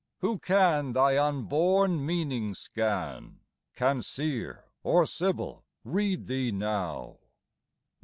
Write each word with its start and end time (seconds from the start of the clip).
Who 0.21 0.39
can 0.39 0.93
thy 0.93 1.15
unborn 1.15 2.03
meaning 2.03 2.55
scan? 2.55 3.39
Can 3.75 4.01
Seer 4.01 4.65
or 4.81 5.05
Sibyl 5.05 5.63
read 5.83 6.25
thee 6.25 6.51
now? 6.51 7.19